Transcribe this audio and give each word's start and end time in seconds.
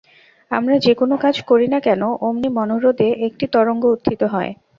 আমরা 0.51 0.75
যে-কোন 0.77 1.11
কাজ 1.17 1.35
করি 1.49 1.67
না 1.67 1.79
কেন, 1.79 2.01
অমনি 2.21 2.49
মনোহ্রদে 2.57 3.07
একটি 3.27 3.45
তরঙ্গ 3.53 3.83
উত্থিত 3.95 4.21
হয়। 4.33 4.51